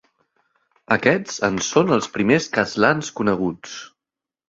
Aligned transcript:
Aquests 0.95 1.37
en 1.49 1.61
són 1.69 1.99
els 1.99 2.09
primers 2.17 2.51
castlans 2.59 3.15
coneguts. 3.21 3.81